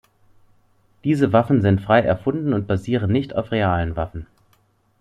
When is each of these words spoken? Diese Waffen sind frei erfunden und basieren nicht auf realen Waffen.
Diese 1.03 1.31
Waffen 1.31 1.61
sind 1.61 1.79
frei 1.79 1.99
erfunden 1.99 2.53
und 2.53 2.65
basieren 2.65 3.11
nicht 3.11 3.35
auf 3.35 3.51
realen 3.51 3.95
Waffen. 3.95 4.25